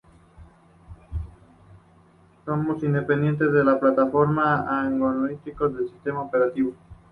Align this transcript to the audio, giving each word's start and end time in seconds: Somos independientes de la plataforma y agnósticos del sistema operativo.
Somos 2.43 2.81
independientes 2.83 3.53
de 3.53 3.63
la 3.63 3.79
plataforma 3.79 4.65
y 4.67 4.75
agnósticos 4.87 5.75
del 5.77 5.89
sistema 5.89 6.21
operativo. 6.21 6.73